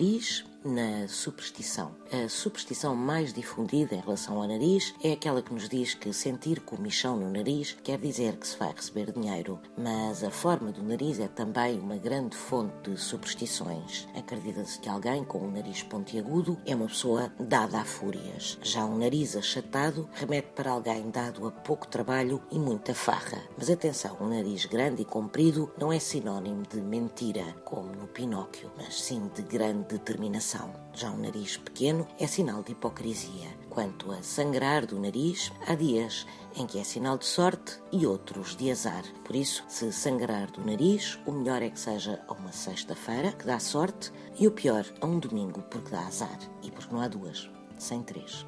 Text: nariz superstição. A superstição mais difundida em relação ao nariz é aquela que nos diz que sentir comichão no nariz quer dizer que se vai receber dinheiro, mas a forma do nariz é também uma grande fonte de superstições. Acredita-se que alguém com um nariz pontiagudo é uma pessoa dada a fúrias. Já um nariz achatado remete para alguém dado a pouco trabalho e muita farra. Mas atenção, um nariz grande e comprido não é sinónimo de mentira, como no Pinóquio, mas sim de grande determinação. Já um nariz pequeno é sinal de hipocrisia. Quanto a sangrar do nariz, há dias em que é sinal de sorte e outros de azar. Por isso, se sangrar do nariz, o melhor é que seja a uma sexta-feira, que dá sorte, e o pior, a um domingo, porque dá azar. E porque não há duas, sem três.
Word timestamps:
nariz 0.00 0.49
superstição. 1.08 1.94
A 2.12 2.28
superstição 2.28 2.94
mais 2.94 3.32
difundida 3.32 3.94
em 3.94 4.00
relação 4.00 4.40
ao 4.40 4.48
nariz 4.48 4.94
é 5.02 5.12
aquela 5.12 5.42
que 5.42 5.54
nos 5.54 5.68
diz 5.68 5.94
que 5.94 6.12
sentir 6.12 6.60
comichão 6.60 7.16
no 7.16 7.30
nariz 7.30 7.76
quer 7.82 7.98
dizer 7.98 8.36
que 8.36 8.46
se 8.46 8.58
vai 8.58 8.72
receber 8.72 9.12
dinheiro, 9.12 9.58
mas 9.76 10.22
a 10.22 10.30
forma 10.30 10.72
do 10.72 10.82
nariz 10.82 11.18
é 11.18 11.28
também 11.28 11.78
uma 11.78 11.96
grande 11.96 12.36
fonte 12.36 12.90
de 12.90 12.96
superstições. 13.00 14.08
Acredita-se 14.14 14.78
que 14.80 14.88
alguém 14.88 15.24
com 15.24 15.38
um 15.38 15.50
nariz 15.50 15.82
pontiagudo 15.82 16.58
é 16.66 16.74
uma 16.74 16.86
pessoa 16.86 17.32
dada 17.38 17.80
a 17.80 17.84
fúrias. 17.84 18.58
Já 18.62 18.84
um 18.84 18.98
nariz 18.98 19.36
achatado 19.36 20.08
remete 20.12 20.48
para 20.54 20.72
alguém 20.72 21.10
dado 21.10 21.46
a 21.46 21.50
pouco 21.50 21.86
trabalho 21.86 22.42
e 22.50 22.58
muita 22.58 22.94
farra. 22.94 23.38
Mas 23.56 23.70
atenção, 23.70 24.16
um 24.20 24.28
nariz 24.28 24.66
grande 24.66 25.02
e 25.02 25.04
comprido 25.04 25.72
não 25.78 25.92
é 25.92 25.98
sinónimo 25.98 26.64
de 26.68 26.80
mentira, 26.80 27.44
como 27.64 27.94
no 27.94 28.06
Pinóquio, 28.08 28.70
mas 28.76 29.02
sim 29.02 29.30
de 29.34 29.42
grande 29.42 29.84
determinação. 29.84 30.49
Já 30.92 31.10
um 31.10 31.18
nariz 31.18 31.56
pequeno 31.56 32.06
é 32.18 32.26
sinal 32.26 32.62
de 32.62 32.72
hipocrisia. 32.72 33.48
Quanto 33.68 34.10
a 34.10 34.22
sangrar 34.22 34.84
do 34.84 34.98
nariz, 34.98 35.52
há 35.66 35.74
dias 35.74 36.26
em 36.56 36.66
que 36.66 36.78
é 36.78 36.84
sinal 36.84 37.16
de 37.16 37.26
sorte 37.26 37.78
e 37.92 38.04
outros 38.04 38.56
de 38.56 38.70
azar. 38.70 39.04
Por 39.24 39.36
isso, 39.36 39.64
se 39.68 39.92
sangrar 39.92 40.50
do 40.50 40.64
nariz, 40.64 41.18
o 41.24 41.32
melhor 41.32 41.62
é 41.62 41.70
que 41.70 41.78
seja 41.78 42.20
a 42.26 42.32
uma 42.32 42.52
sexta-feira, 42.52 43.32
que 43.32 43.46
dá 43.46 43.60
sorte, 43.60 44.12
e 44.38 44.48
o 44.48 44.50
pior, 44.50 44.84
a 45.00 45.06
um 45.06 45.18
domingo, 45.18 45.62
porque 45.70 45.90
dá 45.90 46.06
azar. 46.06 46.38
E 46.62 46.70
porque 46.70 46.92
não 46.92 47.00
há 47.00 47.08
duas, 47.08 47.48
sem 47.78 48.02
três. 48.02 48.44